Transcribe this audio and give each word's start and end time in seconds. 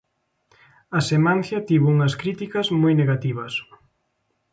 A 0.97 0.99
Semancia 1.09 1.65
tivo 1.67 1.85
unhas 1.95 2.13
críticas 2.21 2.67
moi 2.81 2.93
negativas. 3.01 3.53